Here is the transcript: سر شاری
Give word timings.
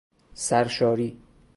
سر 0.33 0.67
شاری 0.67 1.17